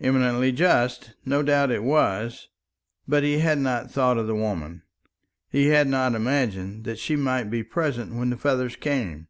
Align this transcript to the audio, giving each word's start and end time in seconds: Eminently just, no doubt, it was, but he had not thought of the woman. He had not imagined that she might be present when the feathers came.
Eminently 0.00 0.50
just, 0.50 1.12
no 1.24 1.40
doubt, 1.40 1.70
it 1.70 1.84
was, 1.84 2.48
but 3.06 3.22
he 3.22 3.38
had 3.38 3.58
not 3.60 3.88
thought 3.92 4.18
of 4.18 4.26
the 4.26 4.34
woman. 4.34 4.82
He 5.50 5.68
had 5.68 5.86
not 5.86 6.16
imagined 6.16 6.82
that 6.82 6.98
she 6.98 7.14
might 7.14 7.44
be 7.44 7.62
present 7.62 8.12
when 8.12 8.30
the 8.30 8.36
feathers 8.36 8.74
came. 8.74 9.28